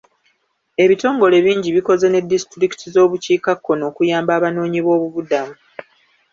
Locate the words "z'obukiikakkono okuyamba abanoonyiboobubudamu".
2.93-5.55